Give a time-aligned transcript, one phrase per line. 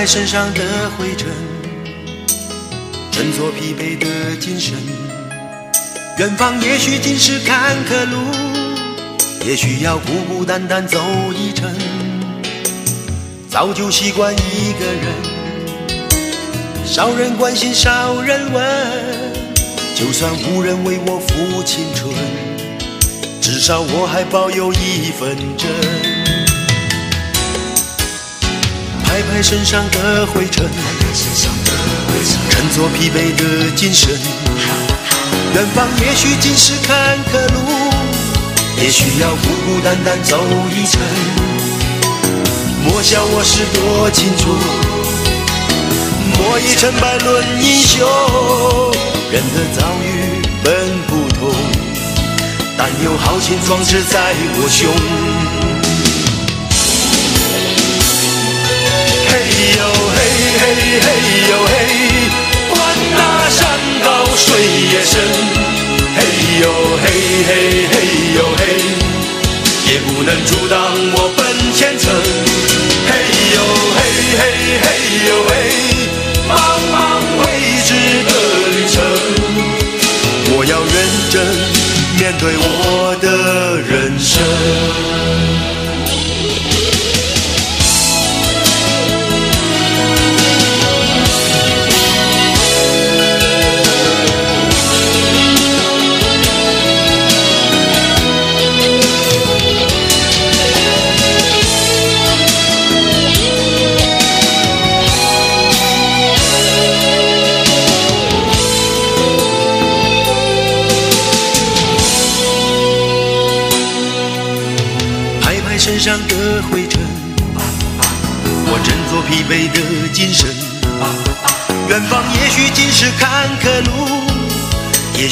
[0.00, 0.62] 拍身上的
[0.96, 1.28] 灰尘，
[3.12, 4.74] 振作疲惫的精神。
[6.16, 8.16] 远方也许尽是坎坷路，
[9.44, 10.98] 也许要孤孤单单走
[11.36, 11.70] 一程。
[13.50, 15.04] 早就习惯一个人，
[16.86, 18.64] 少人关心少人问。
[19.94, 22.10] 就算无人为我付青春，
[23.42, 26.19] 至少我还保有一份真。
[29.10, 30.64] 拍拍身上的灰尘，
[32.48, 34.08] 振作疲惫的精神。
[35.52, 37.58] 远方也许尽是坎坷路，
[38.80, 40.38] 也许要孤孤单单走
[40.70, 41.00] 一程。
[42.84, 44.46] 莫笑我是多情种，
[46.38, 48.08] 莫以成败论英雄。
[49.32, 51.52] 人的遭遇本不同，
[52.78, 54.88] 但有豪情壮志在我胸。
[60.62, 61.06] 嘿嘿嘿
[61.50, 61.72] 呦嘿，
[62.68, 62.76] 管
[63.16, 63.58] 那山
[64.04, 64.06] 高
[64.36, 64.60] 水
[64.92, 65.12] 也深。
[66.16, 66.18] 嘿
[66.60, 66.64] 呦
[67.02, 67.04] 嘿
[67.48, 67.50] 嘿
[67.90, 67.94] 嘿
[68.36, 68.60] 呦嘿，
[69.90, 70.76] 也不能阻挡
[71.14, 71.38] 我奔
[71.72, 72.12] 前程。
[73.08, 73.10] 嘿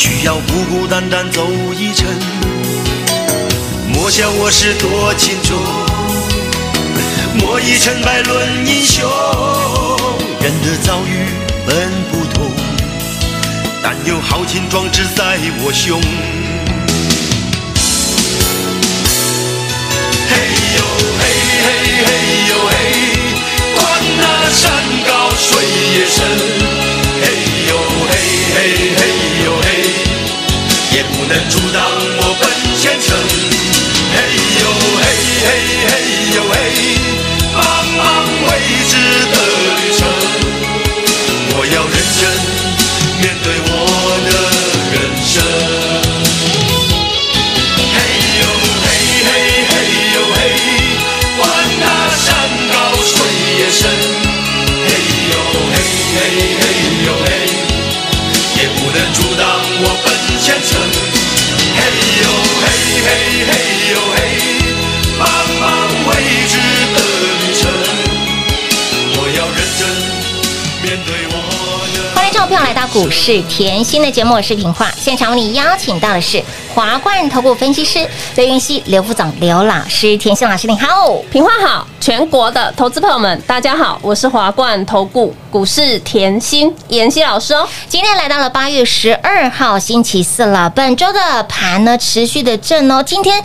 [0.09, 1.47] 需要孤孤单单走
[1.77, 2.07] 一程。
[3.93, 5.55] 莫笑我是多情种，
[7.35, 9.05] 莫以成败论英雄。
[10.41, 11.27] 人的遭遇
[11.67, 12.51] 本不同，
[13.83, 16.01] 但有豪情壮志在我胸。
[20.31, 20.35] 嘿
[20.75, 20.81] 呦
[21.19, 21.23] 嘿
[21.65, 21.69] 嘿
[22.07, 22.09] 嘿
[22.49, 22.73] 呦嘿，
[23.75, 23.85] 管
[24.17, 24.73] 那山
[25.07, 25.47] 高水
[25.93, 26.68] 也深。
[31.29, 31.98] 能阻挡
[72.93, 74.91] 股市甜心的节目，我是平化。
[74.97, 76.43] 现场为你邀请到的是
[76.75, 81.17] 华冠投顾分析师刘云熙、刘副总、刘老师，甜心老师你好。
[81.31, 87.69] 平话好，全国的投资朋友们，大家好，我是华冠投顾股市甜心妍希老师哦。
[87.89, 93.43] 今天来到了八月十二号星期四了，本周的盘呢持续的震哦，今天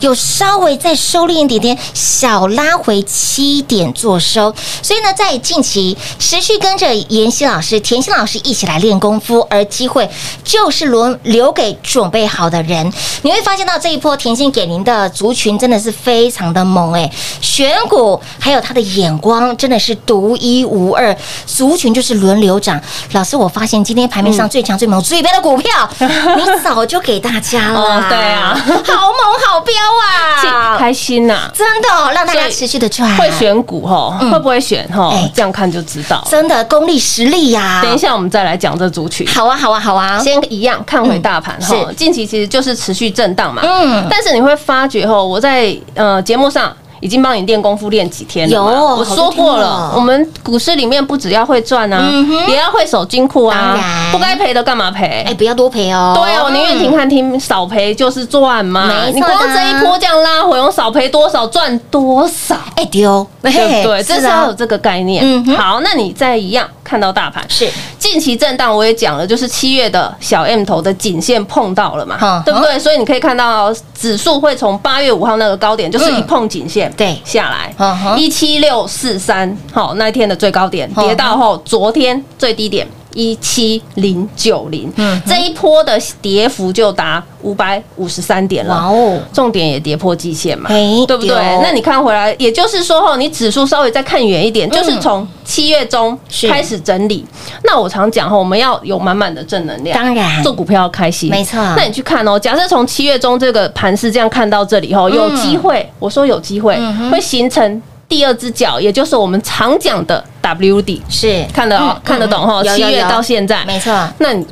[0.00, 10.08] 有稍微再收敛一点点，小拉回七点做收，所以呢，在近期持续跟着妍希老师、甜心老师一起来练功夫，而机会
[10.44, 12.92] 就是轮留给准备好的人。
[13.22, 17.10] 你会发现到这一波甜心给您的族群真的是非常的猛哎，
[17.40, 21.16] 选股还有他的眼光真的是独一无二，
[21.46, 22.80] 族群就是轮流涨。
[23.12, 28.54] 老师，我发现今天盘面上 最强、最猛、最标的股票， 你早就给大家了对啊
[28.84, 30.76] 好猛好标啊！
[30.78, 35.30] 开心呐、真的哦让大家持续的赚，会选股哈，会不会选哈哎？
[35.34, 36.26] 这样看就知道。
[36.30, 39.26] 真的功力实力呀、等一下我们再来讲这族群。
[39.26, 43.62] 好啊，好啊，好啊，先一样看回大盘哈嗯，近期其实就是持续震荡嘛。
[43.64, 46.74] 嗯但是你会发觉哈，我在呃节目上。
[47.00, 52.10] 已经帮你练功夫练几天了有我说过了了，我们股市里面不只要会赚啊，
[52.48, 55.24] 也要会守金库当啊然，不该赔的干嘛赔？
[55.26, 56.12] 哎，不要多赔哦。
[56.16, 59.06] 对啊，我宁愿停看听，少赔就是赚嘛。
[59.12, 64.02] 你光这一波这样拉回，我少赔多少赚多少，哎丢，对不对？
[64.02, 65.22] 这是要有啊这个概念。
[65.24, 65.56] 嗯。
[65.56, 67.44] 好，那你再一样看到大盘。
[67.48, 67.68] 是。
[67.98, 72.78] 近期震荡，我也讲了，就是七月的小 M 头的颈线碰到了嘛哼，对不对？
[72.78, 77.18] 所以你可以看到指数会从八月五号那个高点，就是一嗯碰颈线，对。
[77.24, 77.74] 下来。
[78.16, 82.86] 一七六四三，好，那一天的最高点跌到后，昨天最低点。
[83.16, 88.74] 一七零九零嗯，这一波的跌幅就达五百五十三点了。
[88.74, 91.34] 哇哦，重点也跌破季线嘛，对不对？
[91.62, 96.16] 那你看回来，也就是说哈，你指数稍微再看远一点，就是从七月中
[96.46, 97.24] 开始整理。
[97.64, 100.42] 那我常讲哈，我们要有满满的正能量，当然。
[100.42, 101.58] 做股票要开心，没错。
[101.76, 106.78] 那你去看哦，假设从七月中这个盘势这样看到这里后，有机会，我说有机会
[107.10, 111.44] 会形成第二只脚，也就是我们常讲的 W 底，是。
[111.52, 112.62] 看得哦嗯看得懂哈？
[112.62, 113.92] 七月到现在，没错。
[114.18, 114.46] 那你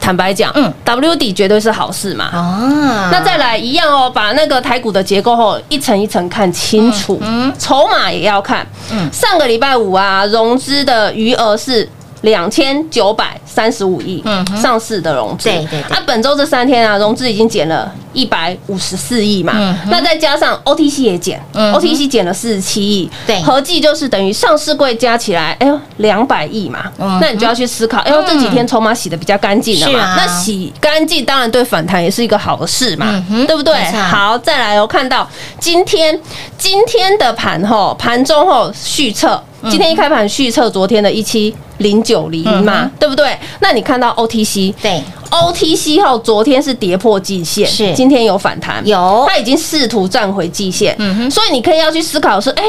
[0.00, 2.24] 坦白讲，嗯，W 底绝对是好事嘛。
[2.26, 3.08] 啊。
[3.12, 7.54] 那再来一样哦，把那个台股的结构后一层一层看清楚，嗯嗯。
[7.58, 8.66] 筹码也要看。
[8.90, 9.10] 嗯。
[9.12, 11.88] 上个礼拜五啊，融资的余额是。
[12.22, 15.96] 两千九百三十五亿嗯上市的融资，对对对。
[15.96, 19.52] 啊，本周这三天啊，融资已经减了一百五十四亿嘛。
[19.56, 23.40] 嗯，那再加上 OTC 也减嗯，OTC 减了四十七亿，对。
[23.42, 26.90] 合计就是等于上市柜加起来，哎呦，两百亿嘛。
[26.98, 33.74] 嗯，那你就要去思考，哎呦，这几天筹码洗的比较干净了是啊嘛，那洗干净当然对反弹也是一个好事嘛嗯，对不对？
[33.92, 35.28] 好，再来哦，看到
[35.60, 36.18] 今天
[36.58, 39.70] 今天的盘后盘中后续测，嗯。
[39.70, 43.36] 今天一开盘续测昨天的一七零九零嗯嘛，对不对？
[43.60, 45.02] 那你看到 OTC 对。
[45.30, 47.92] OTC 后昨天是跌破季线，是。
[47.94, 49.24] 今天有反弹，有。
[49.28, 51.30] 它已经试图站回季线，嗯哼。
[51.30, 52.62] 所以你可以要去思考说，哎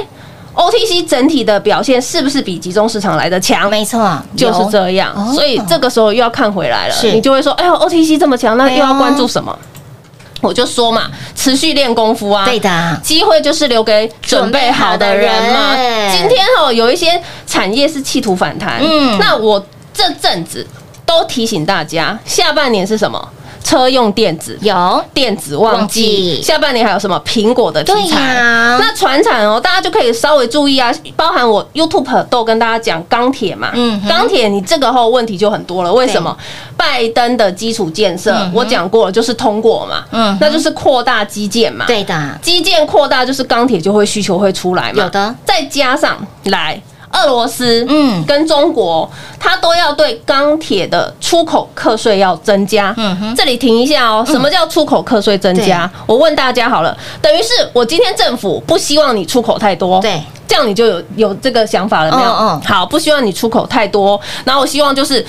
[0.55, 3.69] ，OTC 整体的表现是不是比集中市场来的强？
[3.69, 7.11] 没错，就是这样哦，所以这个时候又要看回来了，是。
[7.11, 9.55] 你就会说，哎呦，OTC 这么强，那又要关注什么？
[10.41, 12.99] 我就说嘛，持续练功夫啊，对的。
[13.03, 15.75] 机会就是留给准备好的人嘛。
[16.11, 19.17] 今天哦，有一些产业是企图反弹，嗯。
[19.17, 19.63] 那我
[19.95, 20.65] 这阵子
[21.05, 23.29] 都提醒大家，下半年是什么？
[23.63, 24.55] 车用电子。
[24.61, 25.03] 有。
[25.11, 28.19] 电子旺旺季季，下半年还有什么苹果的题对材？
[28.35, 28.77] 呀。
[28.79, 34.07] 那船产哦，大家就可以稍微注意啊，包含我 YouTube 都跟大家讲钢铁嘛，嗯哼。
[34.07, 36.37] 钢铁你这个后问题就很多了，为什么？
[36.77, 46.79] 拜登的基础建设嗯我讲过了，就是通过嘛，嗯那就是扩大基建嘛，对的，基建扩大就是钢铁就会需求会出来嘛，有的，再加上来。
[47.15, 49.09] 俄罗斯，嗯嗯，跟中国，
[49.39, 52.93] 它都要对钢铁的出口课税要增加。
[52.97, 55.89] 嗯哼这里停一下哦，什么叫出口课税增加？
[56.05, 62.29] 我问大家好了，等于是我今天政府不希望你出口太多，对，这样你就有有这个想法了没有？
[62.29, 65.25] 嗯嗯好，不希望你出口太多，然后我希望就是，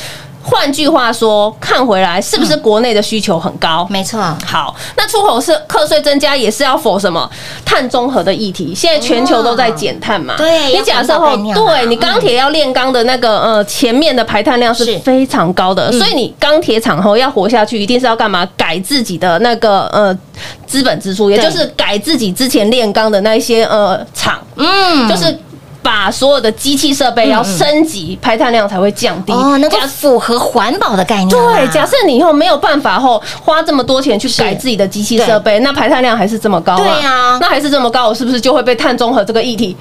[0.49, 3.85] 换句话说，看回来是不是国内的需求很高？
[3.91, 7.29] 没错，好，那出口是课税增加，也是要否什么
[7.65, 8.73] 碳中和的议题？
[8.73, 10.37] 现在全球都在减碳嘛。
[10.37, 18.49] 对你假设后对你钢铁要炼钢的那个呃前面的排碳量是是非常高的，所以你钢铁厂后要活下去，一定是要干嘛？
[18.57, 20.17] 改自己的那个呃
[20.65, 25.37] 资本支出，也就是改自己之前炼钢的那一些呃厂，嗯就是。
[25.87, 29.33] 把所有的机器设备要升级，排碳量才会降低。
[29.33, 37.39] 哦，那个符合环保的概念啊，对，假设你以后没有办法后花这么多钱去改自己的机器设备，那排碳量还是这么高对啊。
[37.41, 39.77] 那还是这么高，我是不是就会被碳中和这个议题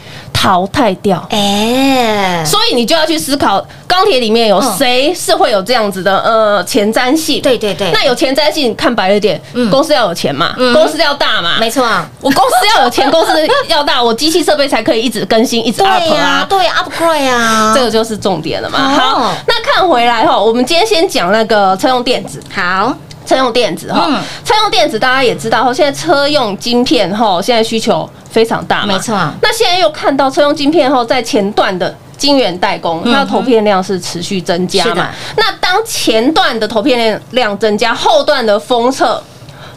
[0.45, 1.25] 淘汰掉？
[1.31, 4.77] 哎，所以你就要去思考，钢铁里面有嗯。
[4.77, 7.41] 谁是会有这样子的呃前瞻性？
[7.41, 7.89] 对对对。
[7.91, 10.71] 那有前瞻性，看白了一点，公司要有钱嘛，嗯。
[10.71, 11.83] 公司要大嘛，没错，
[12.21, 13.31] 我公司要有钱，公司
[13.69, 16.45] 要大，我机器设备才可以一直更新，一直对 up 呀啊，。
[16.47, 18.77] 对，upgrade 啊，这个就是重点了嘛。
[18.79, 18.93] 哦。
[18.95, 22.39] 好，那看回来哈，我们今天先讲那个车用电子。
[22.53, 22.95] 好，
[23.25, 29.15] 车用电子哈嗯，车用电子大家也知道，现在车用晶片哈，现在需求非常大嘛，没错。
[29.41, 34.95] 那现在又看到车用晶片后，在前段的晶圆代工，嗯它的投片量是持续增加是的。
[34.95, 35.09] 嘛。
[35.37, 39.21] 那当前段的投片量量增加，后段的封测，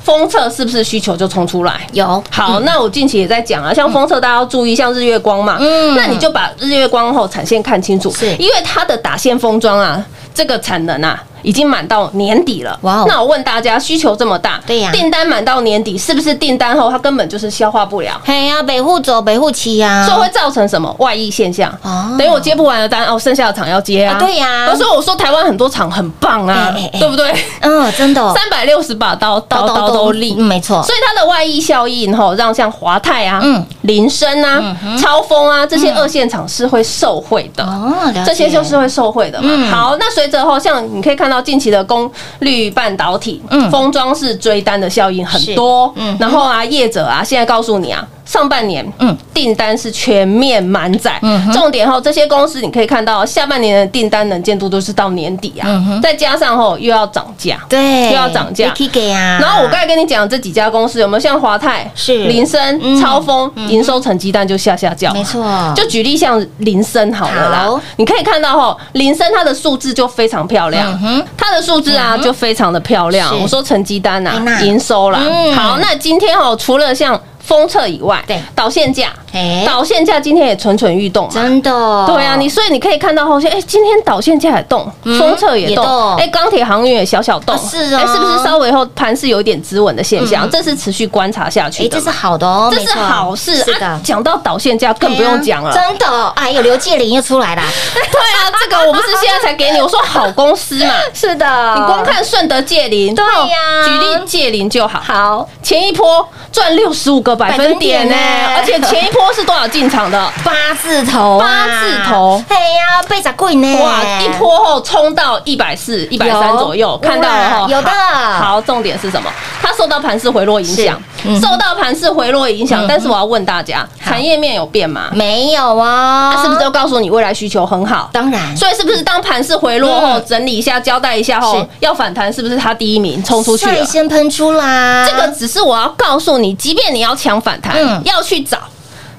[0.02, 1.86] 封测是不是需求就冲出来？
[1.92, 2.22] 有。
[2.30, 5.96] 好，那我近期也在讲啊，像封测大家要注意，像日月光嘛，嗯。
[5.96, 8.26] 那你就把日月光后产线看清楚，是。
[8.36, 10.04] 因为它的打线封装啊，
[10.38, 12.78] 这个产能啊，已经满到年底了。
[12.82, 18.20] 哇哦那我问大家，需求这么大，对呀订单满到年底，是不是订单后它根本就是消化不了？
[18.24, 21.68] 嘿呀，北户走，北户期呀，所以会造成什么外溢现象？
[21.82, 24.16] 哦等于我接不完的单，哦，剩下的厂要接啊。
[24.16, 27.34] 啊对呀所以我说台湾很多厂很棒啊对不对？
[27.62, 30.36] 嗯，真的哦，三百六十把刀，刀刀都利。
[30.38, 37.64] 嗯没错，所以它的外溢效应吼，让像华泰啊、嗯林森啊、超风啊这些二线厂是会受惠的。
[37.64, 37.92] 哦，
[38.24, 39.48] 这些就是会受惠的嘛。
[39.50, 45.92] 嗯好，那随着后，像你可以看到近期的功率半导体、嗯封装式追单的效应很多。
[45.96, 48.06] 嗯然后啊，业者啊，现在告诉你啊。
[48.28, 49.08] 上半年，嗯。
[49.08, 56.02] 嗯，订单是全面满载，嗯重点后，这些公司你可以看到，下半年的订单能见度都是到年底啊，嗯哼。
[56.02, 58.72] 再加上后又要涨价，对，又要涨价。
[58.92, 62.26] 给啊，然后我刚才跟你讲这几家公司有没有像华泰、是。
[62.26, 63.00] 林森、嗯。
[63.00, 65.42] 超风营收成绩单就下下降，没错，
[65.74, 67.76] 就举例像林森好了好。
[67.76, 70.98] 啦，你可以看到哈，林森它的数字就非常漂亮。
[71.02, 73.34] 嗯，它的数字啊就非常的漂亮。
[73.40, 74.52] 我说成绩单哎那。
[74.52, 75.20] 啊，营收啦。
[75.22, 75.54] 嗯。
[75.54, 77.18] 好，那今天哦，除了像
[77.48, 78.38] 封测以外，对。
[78.54, 81.30] 导线价哎，导线价今天也蠢蠢欲动嘛。
[81.32, 81.70] 真的，
[82.06, 85.84] 对啊，你所以你可以看到后线，哎，今天导线价也动，嗯封测也也动。
[85.84, 90.46] 动，哎，钢铁航运也小小动，啊是啊哎，是不是稍微后盘是有一点止稳的现象？
[90.46, 90.50] 嗯。
[90.50, 91.88] 这是持续观察下去哎。
[91.90, 93.86] 这是好的哦，这是好事，是的。
[93.86, 93.98] 啊。
[94.04, 96.06] 讲到导线价更不用讲了，真的。
[96.06, 97.62] 哦，哎呦，刘介林又出来了，
[97.94, 100.94] 对啊，这个我不是现在才给你，我说好公司嘛。
[101.14, 101.74] 是的。
[101.76, 103.30] 你光看顺德界林，对呀。
[103.32, 105.00] 哦举例界林就好。
[105.00, 105.48] 好。
[105.62, 108.14] 前一波赚六十五个百分点呢
[108.56, 110.18] 而且前一波是多少进场的？
[110.44, 113.80] 八字头啊，八字头哎呀，被砸贵呢？
[113.80, 117.66] 哇，一波后冲到一百四、一百三左右，看到了哈。
[117.68, 119.30] 有的好，好重点是什么？
[119.62, 122.86] 它受到盘势回落影响嗯，受到盘势回落影响嗯。
[122.88, 125.08] 但是我要问大家，产业面有变吗？
[125.12, 128.08] 没有啊，它是不是都告诉你未来需求很好？
[128.12, 133.84] 当然，所以是不是当盘势回落后，嗯整理一下，交代一下后，要反弹，是不是它第一名冲出去了率？
[133.84, 138.00] 先喷出啦，这个只是我要告诉你，即便你要抢反弹，嗯。
[138.04, 138.58] 要去找。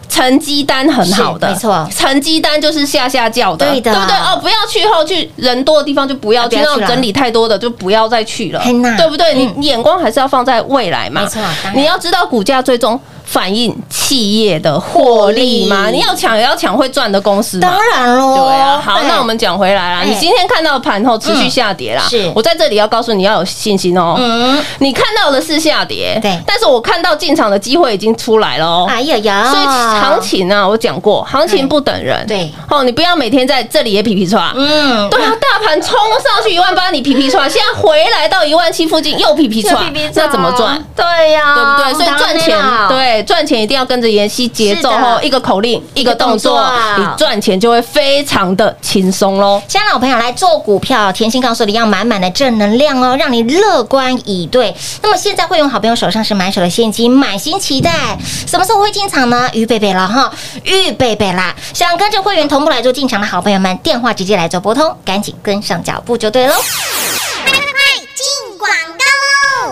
[0.09, 1.87] 成绩单很好的，没错。
[1.95, 3.93] 成绩单就是下下叫的，对的。
[3.93, 4.15] 对不对？
[4.17, 8.59] 哦，不要去后去人多的地方就不要去，那种整理太多的就不要再去了，
[8.97, 9.35] 对不对？
[9.35, 9.53] 嗯。
[9.57, 11.41] 你眼光还是要放在未来嘛，没错
[11.75, 12.99] 你要知道股价最终
[13.31, 17.79] 反映企业的获利吗，利你要抢也要抢会赚的公司嘛当。
[17.91, 20.00] 然喽，对啊，好，哎那我们讲回来啦。
[20.01, 24.15] 哎你今天看到盘后持续下跌啦，嗯是我在这里要告诉你要有信心哦。
[24.17, 28.88] 嗯，你看到的是下跌，对但是我看到进场的机会已经出来了哦。
[28.89, 32.25] 哎呀呀，所以行情啊，我讲过，行情不等人。
[32.25, 34.51] 对，哦，你不要每天在这里也皮皮刷。
[34.55, 39.79] 嗯，对啊，大盘冲上去一万八，你皮皮刷，现在回来到一万七附近又皮皮刷，
[40.15, 40.83] 那怎么赚？？
[40.95, 41.93] 对呀，对不对？
[41.93, 42.57] 所以赚钱，
[42.88, 46.61] 对赚钱一定要跟着妍希节奏哦，一个口令，一个动作
[46.97, 49.61] 你赚钱就会非常的轻松喽。
[49.67, 54.75] 亲爱的老朋友来做股票，甜心告诉你要满满的正能量哦，让你乐观以对。
[55.01, 59.49] 那么现在会用好朋友手上是满手的现金，满心期待，什么时候会进场呢？
[59.53, 60.31] 预备备了哈，
[60.63, 61.55] 预备备啦！
[61.73, 66.53] 想跟着会员同步来做进场的好朋友们，电话直接来做拨通，赶紧跟上脚步就对喽。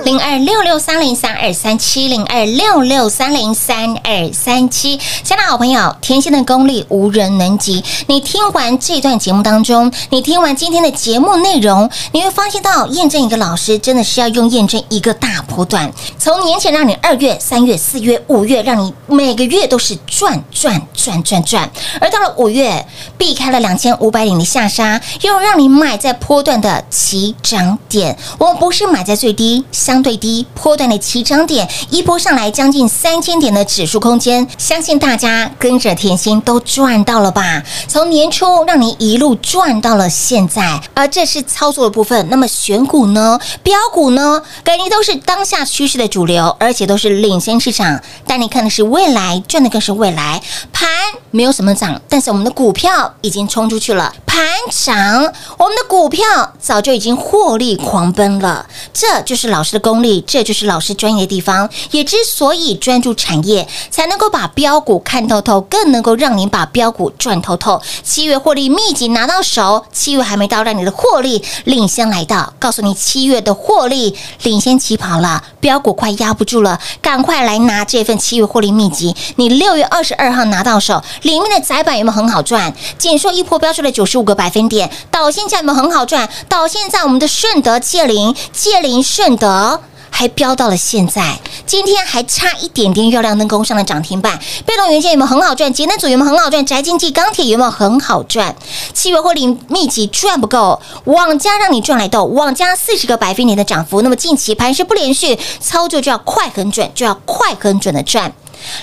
[0.07, 7.83] 零二六六三零三二三七零二六六三零三二三七，亲爱的好朋友，甜心的功力无人能及。
[8.07, 15.91] 你听完这段节目当中，你听完今天的节目内容，你会发现到验证一个老师真的是要用验证一个大波段。
[16.17, 22.87] 从年前让你二月、三月、四月、五月，让你每个月都是赚赚赚赚赚，而到了五月，
[23.17, 28.17] 避开了两千五百点的下杀，又让你买在波段的起涨点。
[28.37, 37.63] 我们不是买在最低，相相对低波段的起涨点，一波上来将近三千点的指数空间，相信大家跟着甜心都赚到了吧？
[37.87, 42.27] 从年初让你一路赚到了现在，而这是操作的部分。
[42.29, 43.39] 那么选股呢？
[43.63, 44.39] 标股呢？
[44.63, 47.99] 感觉都是当下趋势的主流，而且都是领先市场。
[48.27, 50.39] 但你看的是未来，赚的更是未来。
[50.71, 50.87] 盘
[51.31, 54.13] 没有什么涨，但是我们的股票已经冲出去了。
[54.27, 56.23] 盘涨，我们的股票
[56.59, 58.67] 早就已经获利狂奔了。
[58.93, 61.69] 这就是老师的功力，这就是老师专业的地方。
[61.91, 67.81] 也之所以专注产业，才能够把标股看透透，更能够让您把标股赚透透。
[68.03, 72.51] 七月获利秘籍拿到手，七月还没到，让你的获利领先来到。
[72.59, 74.13] 告诉你，七月的获利
[74.43, 79.15] 领先起跑了，标股快压不住了，赶快来拿这份七月获利秘籍。
[79.37, 82.73] 你六月二十二号拿到手，里面的窄板有没有很好赚？
[82.97, 86.27] 紧缩一波标出了九十五个百分点，导线价有没有很好赚？
[86.49, 89.76] 导线在我们的顺德界林、界林顺德。
[90.09, 94.39] 还飙到了现在，今天还差一点点月亮灯攻上了涨停板。
[94.65, 95.71] 被动元件有没有很好赚？
[95.71, 96.65] 节能组有没有很好赚？
[96.65, 98.55] 宅经济、钢铁有没有很好赚？
[98.93, 108.33] 七月获利密集赚不够，网家让你赚来豆，网家四十个百分点的涨幅，那么近期盘势不连续，操作就要快很准，就要快很准的赚。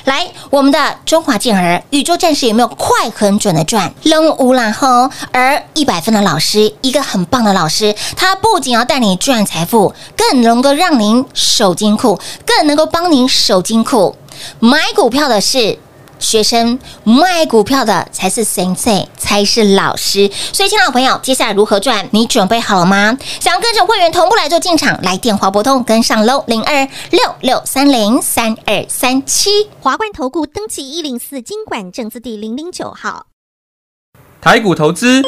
[0.05, 3.93] 来，我们的中华健儿宇宙战士有没有快很准的赚？
[4.03, 14.17] 扔无然后，而一百分的老师，一个很棒的老师，他不仅要带你赚财富，更能够让您守金库，更能够帮您守金库。
[14.59, 15.79] 买股票的是。
[16.19, 20.31] 学生卖股票的才是神 y 才是老师。
[20.53, 22.09] 所以，亲爱的朋友，接下来如何赚？
[22.13, 23.17] 你准备好了吗？
[23.41, 29.69] 想要跟着会员同步来做进场，来电话拨通跟上喽，零二六六三零三二三七。
[29.81, 33.27] 华冠投顾登记一零四经管证字第零零九号。
[34.41, 35.23] 台股投资，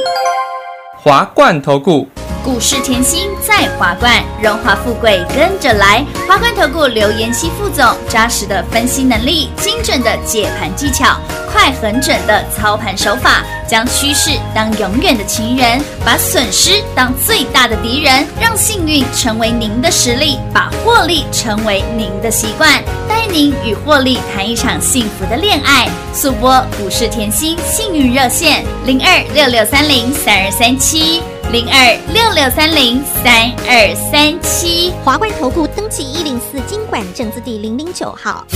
[1.07, 2.09] 华冠投顾。
[2.43, 6.05] 股市甜心在华冠，荣华富贵跟着来。
[6.27, 11.17] 华冠投顾刘延熙副总，扎实的分析能力，精准的解盘技巧，
[11.49, 22.83] 快狠准的操盘手法，将趋势当永远的情人，把损失当最大的敌人，让幸运成为您的实力，把获利成为您的习惯，
[23.26, 25.88] 带您与获利谈一场幸福的恋爱。
[26.14, 31.21] 速播股市甜心幸运热线零二六六三零三二三七。
[31.50, 38.47] 零二六六三零三二三七，华冠投顾登记一零四经管证字第零零九号。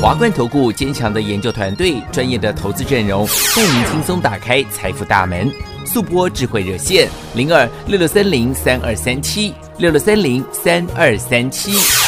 [0.00, 5.50] 华冠投顾坚强的研究团队，专业的投资阵容，带您轻松打开财富大门。
[5.84, 12.01] 速播智慧热线零二六六三零三二三七六六三零三二三七。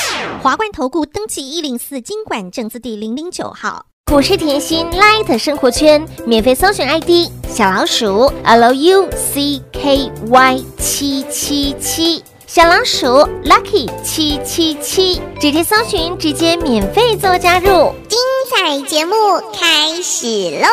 [0.44, 3.86] 华冠投顾登记一零四经管证字第零零九号。
[4.04, 9.08] 股市甜心 Light 生活圈免费搜寻 ID 小老鼠 Lucky
[10.78, 13.06] 七七七，小老鼠
[13.42, 17.94] Lucky 七七七，直接搜寻，直接免费做加入。
[18.06, 18.18] 精
[18.54, 19.14] 彩节目
[19.58, 20.26] 开始
[20.60, 20.68] 喽！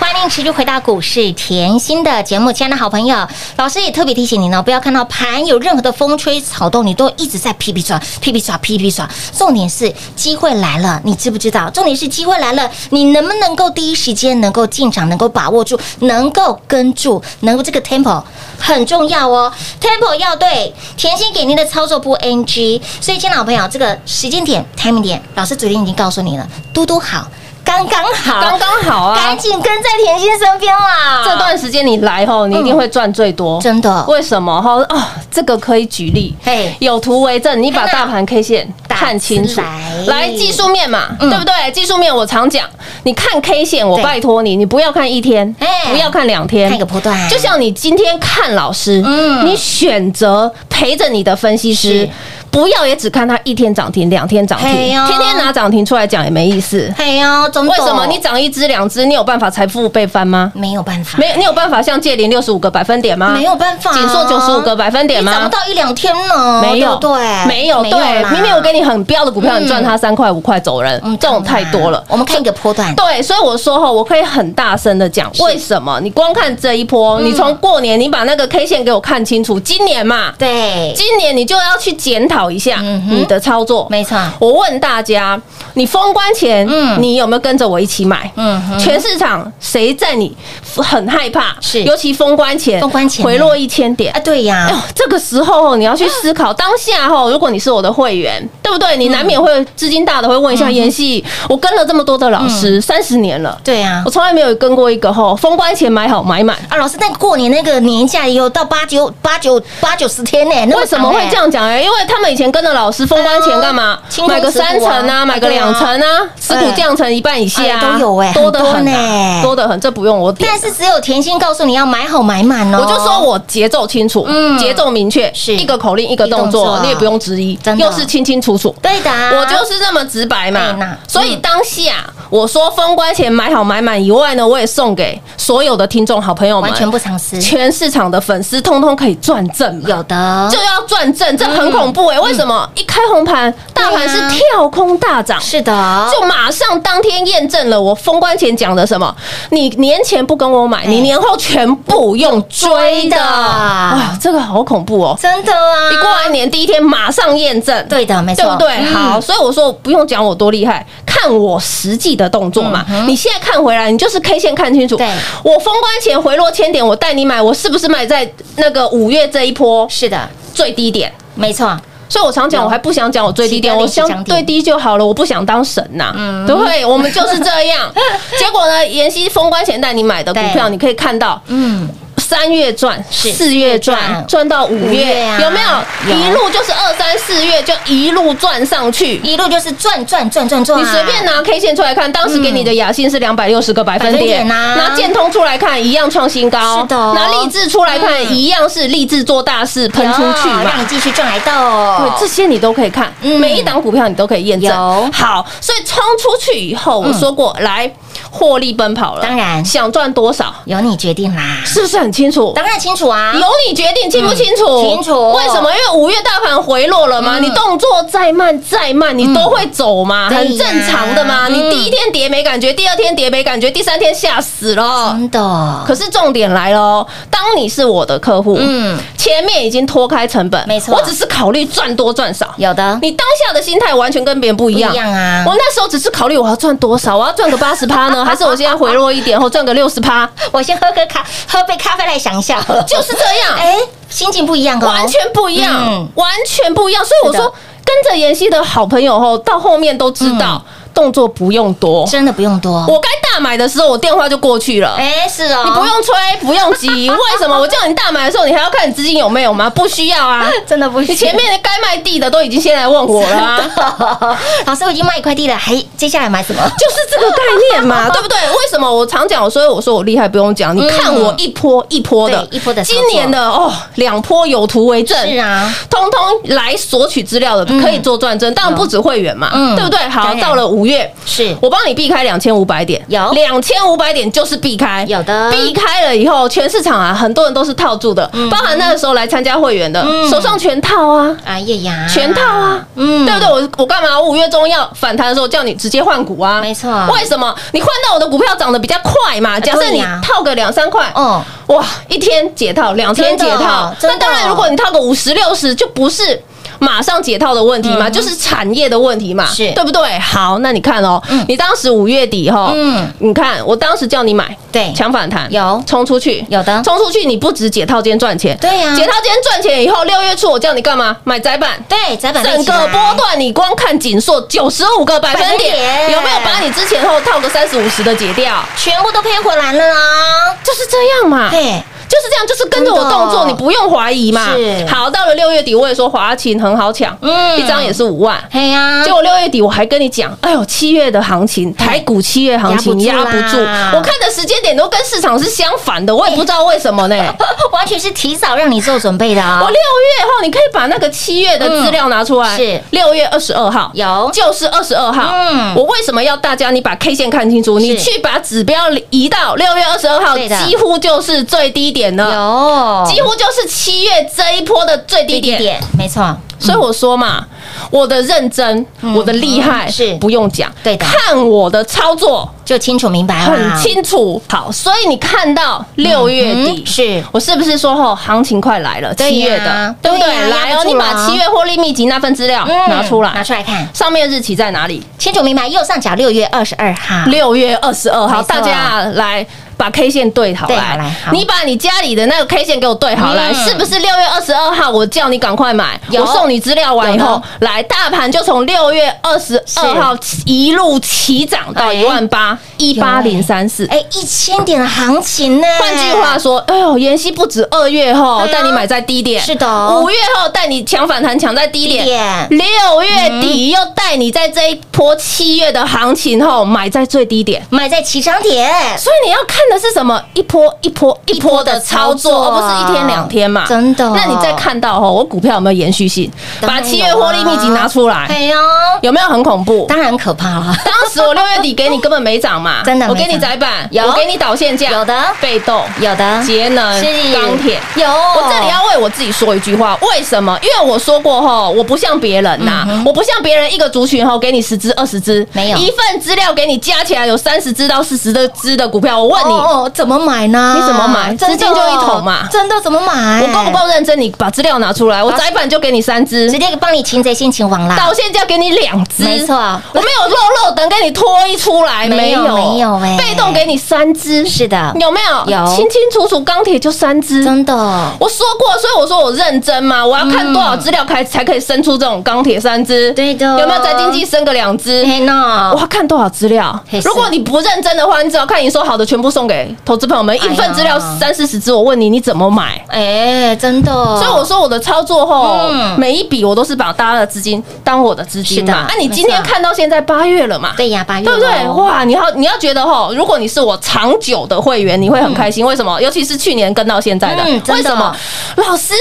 [0.00, 9.08] 欢迎持续回到股市甜心的节目，亲爱的好朋友，老师也特别提醒您哦，不要看到盘有任何的风吹草动，你都一直在噼噼刷、噼噼刷、噼噼刷。
[9.36, 11.68] 重点是机会来了，你知不知道？
[11.68, 18.22] 重点是机会来了，你能不能够第一时间能够进场，能够把握住，能够跟住，能够这个 tempo
[18.58, 22.80] 很重要哦，tempo 要对，甜心给您的操作不 NG。
[23.02, 27.28] 所以，亲爱的好朋友，这个时间点 timing 点，老师昨天已经告诉你了，嘟嘟好。
[27.70, 29.14] 刚刚好，刚刚好啊！
[29.14, 31.22] 赶紧跟在甜心身边啦！
[31.24, 34.04] 这段时间你来后，你一定会赚最多，真的。
[34.08, 34.82] 为什么哈？
[34.88, 37.62] 啊，这个可以举例，嘿，有图为证。
[37.62, 39.60] 你把大盘 K 线看清楚，
[40.08, 41.70] 来技术面嘛，对不对？
[41.72, 42.68] 技术面我常讲，
[43.04, 45.54] 你看 K 线，我拜托你，你不要看一天，
[45.92, 47.16] 不要看两天，看个波段。
[47.28, 52.08] 就像你今天看老师，嗯，你选择陪着你的分析师。
[52.50, 56.92] 不要也只看它一天涨停、两天涨停，天天拿涨停出来讲也没意思。
[56.96, 60.50] 哎呀，为什么你涨一只、两只，你有办法财富倍翻吗？
[60.54, 61.18] 没有办法。
[61.18, 63.30] 没，你有办法像借零六十五个百分点吗？
[63.30, 63.92] 没有办法。
[63.92, 65.32] 紧缩九十五个百分点吗？
[65.32, 66.60] 涨不到一两天呢。
[66.60, 67.10] 没有，对，
[67.46, 68.24] 没有，对。
[68.30, 72.02] 明明我给你很标的股票，你赚它三块五块走人，这种太多了。
[72.08, 72.94] 我们看一个波段。
[72.96, 76.00] 对，所以我说哈，我可以很大声的讲，为什么？
[76.00, 82.80] 你光看这一波，你从过年你把那个 K 线给我看清楚，今年嘛，对，今年你就要去检讨一下。
[83.08, 85.40] 你的操作没错，我问大家，
[85.74, 88.30] 你封关前，嗯，你有没有跟着我一起买？
[88.36, 90.32] 嗯，全市场谁在你
[90.76, 91.56] 很害怕？
[91.60, 94.70] 是，尤其封关前，封关前回落一千点啊，对呀。
[94.94, 98.96] 这个时候你要去思考当下哈，如果你是我的会员，对不对？
[98.96, 106.76] 你难免会资金大的会问一下妍希，我跟了这么多的老师三十年了，对呀，我从来没有跟过一个哈封关前买好买满啊。
[106.76, 111.64] 老师，那过年那个年假也有到八九八九八九十天呢，为什么会这样讲？
[111.64, 113.10] 哎，因为他们以前跟着老师。
[113.10, 113.98] 封关前干嘛？
[114.28, 116.06] 买个三层啊，买个两层啊，
[116.40, 119.80] 持股降成一半以下都有哎，多的很呢，多的很。
[119.80, 122.78] 这不用我点，但是只有甜心告诉你要买好买满哦。
[122.80, 128.72] 我就说我节奏清楚，嗯，节奏明确，是一个口令一个动作，你也不用质疑，又是清清楚楚。
[128.80, 130.76] 对的，我就是这么直白嘛。
[131.08, 142.19] 所以当下我说封关前买好买满以外呢，我也送给所有的听众好朋友们，完全不藏私，全市场的粉丝通通可以赚正，有的就要赚正，这很恐怖哎。
[142.20, 143.00] 为什么一开？
[143.00, 149.16] 开红盘，大盘是跳空大涨，是的，就马上当天验证了我封关前讲的什么？
[149.48, 155.16] 你年前不跟我买，你年后全部用追的，哇，这个好恐怖哦！
[155.18, 158.92] 真的啊，你过完年第一天马上验证，对的，没错，对不对？
[158.92, 162.84] 好，所以我说不用讲我多厉害，看我实际的动作嘛。
[163.06, 164.96] 你现在看回来，你就是 K 线看清楚。
[164.96, 165.08] 对，
[165.42, 169.88] 我封关前回落千点，我带你买，我是不是买在那个五月这一波？
[169.88, 171.10] 是的，最低点。
[171.34, 171.74] 没错，
[172.10, 176.12] 所以我常讲，我还不想讲我最低点，我相对低就好了，我不想当神呐。
[176.14, 177.90] 嗯，对，我们就是这样。
[178.38, 181.88] 结果呢，妍希封关前带你买的股票，你可以看到，嗯。
[182.30, 186.14] 三月赚，四月赚，赚到五月，有没有？
[186.14, 190.80] 一路就是二三四月就一路赚上去，一路就是赚赚赚赚赚。
[190.80, 194.76] 你随便拿 K 线出来看，当时给你的雅信是两百六十个百分点呐。
[194.78, 196.82] 拿建通出来看，一样创新高。
[196.82, 196.96] 是的。
[197.14, 201.50] 拿励志出来看，一样是励志做大事喷出去嘛，让你继续赚来的。
[201.98, 204.70] 对，这些你都可以看，每一档股票你都可以验证。
[205.10, 207.90] 好，所以冲出去以后，我说过来。
[208.30, 212.52] 获利奔跑了，当然想赚多少由你决定啦，是不是很清楚？
[212.54, 214.82] 当然清楚啊，由你决定，清不清楚？
[214.82, 215.32] 清楚。
[215.32, 215.70] 为什么？
[215.70, 221.48] 因为五月大盘回落了嘛，你动作再慢再慢，你都会走嘛，很正常的嘛。
[221.48, 225.84] 你第一天跌没感觉，第二天跌没感觉，第三天吓死了，真的。
[225.86, 232.54] 可是重点来了，当你是我的客户，嗯，前面已经脱开成本，没错，我只是考虑赚多赚少。
[232.56, 235.44] 有的，你当下的心态完全跟别人不一样，一样啊。
[235.46, 238.19] 我那时候只是考虑我要赚多少，我要赚个八十趴呢。
[238.24, 243.56] 还是我现在回落一点，后赚个六十趴，我先喝个咖，喝杯咖啡来想一下，就是这样。
[243.56, 243.76] 哎，
[244.08, 247.04] 心情不一样哦，完全不一样，完全不一样。
[247.04, 247.52] 所以我说，
[247.84, 250.62] 跟着妍希的好朋友后，到后面都知道。
[251.00, 252.84] 动作不用多，真的不用多。
[252.86, 254.96] 我该大买的时候，我电话就过去了。
[254.98, 256.88] 哎，是哦，你不用催，不用急。
[257.08, 257.58] 为什么？
[257.58, 259.70] 我叫你大买的时候，你还要看你资金有没有吗？
[259.70, 261.12] 不需要啊， 真的不需要。
[261.12, 263.64] 你前面该卖地的都已经先来问我了。
[264.66, 266.62] 老师，我已经卖一块地了，还接下来买什么？
[266.78, 267.38] 就是这个概
[267.70, 268.36] 念嘛，对不对？
[268.38, 269.50] 为什么我常讲？
[269.50, 270.76] 所以我说我厉害，不用讲。
[270.76, 275.18] 你看我一波一波的，一波的，今年的哦，两波有图为证。
[275.26, 276.20] 是啊，通通
[276.56, 279.98] 来索取资料的可以做转正，当然不止会员嘛，对不对？
[280.08, 280.89] 好，到了五月
[281.26, 281.56] 是。
[281.60, 283.30] 我帮你避开两千五百点，有。
[283.32, 285.50] 两千五百点就是避开，有的。
[285.50, 293.48] 避开了以后，全市场啊，很多人都是套住的，包含那个时候来参加会员的，手上全套啊，哎呀呀，全套啊，嗯，对不对？
[293.50, 294.18] 我我干嘛？
[294.18, 296.90] 我五月中要反弹的时候叫你直接换股啊，没错。
[297.12, 297.54] 为什么？
[297.72, 299.58] 你换到我的股票涨得比较快嘛？
[299.60, 306.40] 假设你套个两三块，嗯，哇，一天解套，两天解套，那当然，如果你套个五十六十，就不是。
[306.80, 309.70] 马上解套的问题嘛，就是产业的问题嘛，是。
[309.72, 310.18] 对不对？
[310.18, 315.82] 好，那你看哦，你当时五月底哈，嗯，你看我当时叫你买，对，抢反弹有。
[315.86, 316.82] 冲出去，有的。
[316.82, 321.16] 冲出去，你不止解套今天赚钱，对呀，解套今天赚钱以后，六月初我叫你干嘛？
[321.24, 328.64] 买窄板，对，窄板整个波段你光看紧缩九十五个百分点，有没有把你之前后套个三十五十的解掉？
[328.76, 331.82] 全部都偏回来了啊，就是这样嘛，嘿。
[332.10, 334.48] 就是这样，就是跟着我动作，你不用怀疑嘛。
[334.88, 338.42] 好，到了六月底，我也说华勤很好抢，嗯，一张也是五万。
[338.50, 343.58] 嘿呀，结果六月底我还跟你讲，哎呦，七月的行情，台股七月行情压不住。
[343.94, 347.16] 我看的时间点都跟市场是相反的，我也不知道为什么呢？
[347.72, 349.60] 完全是提早让你做准备的啊。
[349.62, 352.56] 我六月后，你可以把那个七月的资料拿出来。
[352.56, 355.32] 是六月二十二号有，就是二十二号。
[355.32, 357.78] 嗯，我为什么要大家你把 K 线看清楚？
[357.78, 363.04] 你去把指标移到六月二十二号，几乎就是最低点了。
[363.06, 363.12] 有。
[363.12, 366.36] 几乎就是七月这一波的最低点，没错。
[366.58, 367.42] 所以我说嘛，
[367.90, 371.06] 我的认真，我的厉害是不用讲，对的。
[371.06, 374.40] 看我的操作就清楚明白了，很清楚。
[374.46, 379.14] 好，所以你看到六月底，是我是不是说后行情快来了？
[379.14, 380.50] 七月的，对不对？
[380.50, 385.02] 来哦，你把七月获利秘籍那份资料拿出来，拿出来看，上面日期在哪里？
[385.16, 389.46] 清楚明白，右上角六月二十二号，六月二十二号，大家来。
[389.80, 391.00] 把 K 线对好来，
[391.32, 394.90] 你把你家里的那个 K 线给我对好来，是不是六月二十二号？
[394.90, 400.14] 我叫你赶快买，我送你资料完以后，来大盘就从六月二十二号
[400.44, 405.66] 一路起涨到一万八一八零三四，哎，一千点的行情呢？
[405.78, 419.58] 换句话说，哎呦，妍希不止二月后带你买在低点，是的，五月后带你抢反弹抢在低点，六月底又带你在这一波七月的行情后买在最低点，买在起涨点，所以你要看。
[419.70, 420.20] 那是什么？
[420.34, 423.64] 一波一波一波的操作，而不是一天两天嘛？
[423.68, 424.10] 真的。
[424.10, 426.28] 那你再看到哦，我股票有没有延续性？
[426.62, 428.26] 把七月获利秘籍拿出来。
[428.26, 428.56] 对呀。
[429.00, 429.86] 有没有很恐怖？
[429.88, 430.76] 当然可怕了。
[430.84, 433.06] 当时我 六月底给你根本没涨嘛，真的。
[433.08, 434.04] 我给你窄板，有。
[434.04, 435.16] 我给你导线价，有的。
[435.40, 436.42] 被动，有的。
[436.42, 436.84] 节能，
[437.32, 438.08] 钢铁，有。
[438.10, 440.58] 我这里要为我自己说一句话，为什么？
[440.62, 449.16] 因为我说过哈，我不像别人呐，我不像别人一个族群哈，给你十只二十只，没有一份资料给你加起来有三十只到四十的只的股票。
[449.22, 449.59] 我问你。
[449.60, 450.74] 哦，怎么买呢？
[450.78, 451.34] 你怎么买？
[451.34, 453.42] 资金就一桶嘛，真的怎么买？
[453.42, 454.18] 我够不够认真？
[454.20, 457.96] 你把资料拿出来，我窄板就给你三只，直接帮你擒贼先擒王啦。
[457.96, 465.52] 到现在给你两只，没错，我没有肉肉等给你拖一出来，没有没有哎，被动给你三只，是的，有没有？
[465.56, 467.74] 有，清清楚楚，钢铁就三只，真的。
[468.18, 473.58] 我说过，所以我说我认真嘛，我要看多少资料才才可以生出这种钢铁三只，对的。
[473.58, 475.04] 有没有在经济生个两只？
[475.04, 476.78] 嘿喏，我要看多少资料？
[477.04, 482.80] 如果你不认真的话，你只要看你说好的，全部送给投资朋友们，一份资料三四十只，我问你，你怎么买？
[482.86, 483.92] 哎，真的。
[483.92, 488.86] 所以我说我的操作后，每一笔我都是把大家的资金当我的资金嘛。
[488.88, 490.74] 那你今天看到现在八月了嘛？
[490.76, 491.68] 对呀，八月，对不对？
[491.70, 495.66] 哇，你要你要觉得吼，如果你是我长久的会员，你会很开心。
[495.66, 496.00] 为什么？
[496.00, 497.42] 尤其是去年跟到现在的，
[497.74, 498.14] 为什么？
[498.54, 498.94] 老师，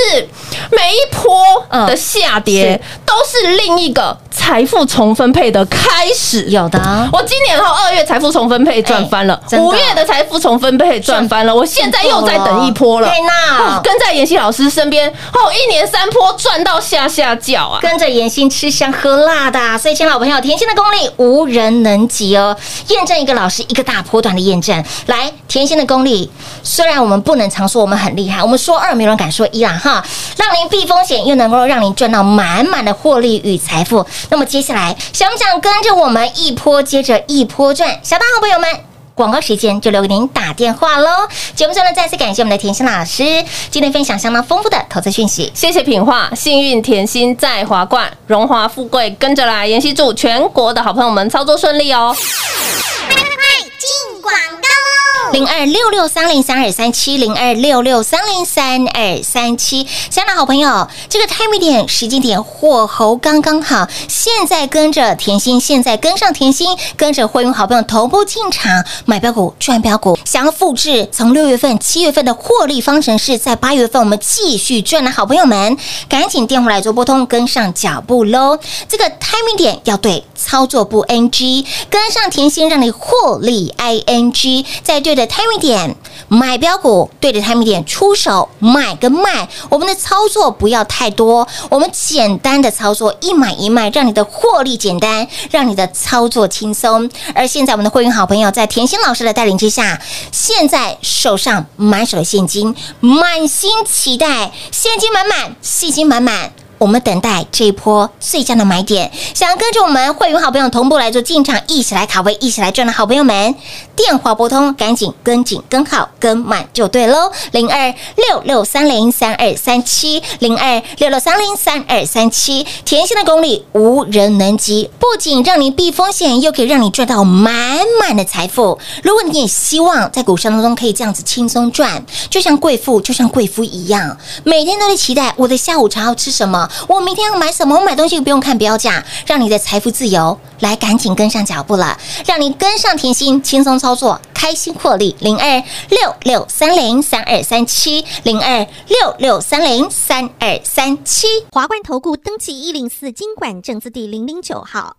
[0.72, 6.44] 每一波的下跌都是另一个财富重分配的开始。
[6.46, 6.80] 有的，
[7.14, 13.10] 我今年后二月财富重分配赚翻了，五月的财富重分配赚翻了，我现在又在等一波了。
[13.10, 17.80] 对呐，跟在妍希老师身边，哦，一年三波赚到下下脚啊！
[17.82, 22.56] 跟着妍希吃香喝辣的，所以，亲老朋友，甜心的功力无人能及哦。
[22.90, 26.30] 验证一个老师一个大波段的验证，来，甜心的功力，
[26.64, 30.04] 虽然我们不能常说我们很厉害，我们说二没人敢说一啦哈，
[30.38, 34.06] 让您避风险，又能够让您赚到满满的获利与财富。
[34.30, 38.00] 那么接下来，想不想跟着我们一波接着一波赚？
[38.04, 38.89] 小大好朋友们。
[39.20, 41.10] 广告时间就留给您打电话喽。
[41.54, 45.52] 节目中呢，再次感谢我们的甜心老师今天分享相当丰富的投资讯息。
[45.54, 49.68] 谢谢品画，幸运甜心在华冠，荣华富贵跟着来。
[49.68, 52.16] 妍希祝全国的好朋友们操作顺利哦。
[52.16, 55.09] 快快快，进广告。
[55.32, 75.78] 零二六六三零三二三七零二六六三零三二三七，香港好朋友，这个 time 点时间点火候刚刚好，现在跟着甜心，现在跟上甜心，跟着会员好朋友同步进场买标股赚标股，想要复制从六月份、七月份的获利方程式，在八月份我们继续赚的好朋友们，
[76.08, 78.58] 赶紧电话来做拨通，跟上脚步喽。
[78.88, 85.20] 这个 time 点要对，操作不 NG，跟上甜心，让你获利 ING，在这对。
[85.20, 85.96] 的 timing 点
[86.30, 97.10] 买标股，对着 timing 点出手买跟卖，我们的操作不要太多，我们简单的操作一买一卖，让你的获利简单，让你的操作轻松。
[97.36, 106.54] 而现在我们的会员好朋友在甜心老师的带领之下，现在手上满手的现金，满心期待，现金满满，信心满满。
[106.80, 113.54] 我们等待这一波最佳的买点，想要跟着我们会员好朋友同步来做进场，一起来卡位，一起来赚的好朋友们，
[113.98, 117.32] 电话拨通，赶紧跟紧跟好跟满就对喽。
[117.52, 128.80] 零二六六三零三二三七，零二六六三零三二三七，甜心的功力无人能及，不仅让你避风险，又可以让你赚到满满的财富。
[129.04, 137.76] 如果你也希望在股市当中可以这样子轻松赚，就像贵妇，就像贵妇一样，每天都在期待我的下午茶要吃什么我明天要买什么？
[137.78, 145.16] 我买东西不用看标价，让你的财富自由来，赶紧跟上脚步了，让你跟上甜心，轻松操作，开心获利。
[145.20, 154.98] 零二六六三零三二三七，零二六六三零三二三七，华冠投顾登记一零四经管证字第零零九号，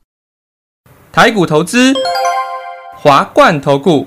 [1.13, 1.95] 台股投资，
[2.97, 4.07] 华冠投顾。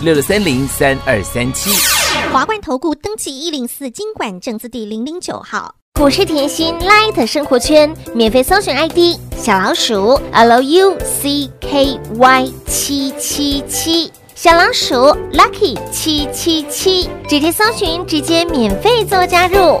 [0.00, 1.70] 六六三零三二三七。
[2.32, 5.74] 华冠投顾登记一零四经管证字第零零九号。
[5.94, 10.96] 股市甜心 Light 生活圈免费搜寻 ID 小老鼠 Lucky
[12.66, 14.96] 七七七，小老鼠
[15.32, 19.80] Lucky 七七七，直接搜寻，直接免费做加入。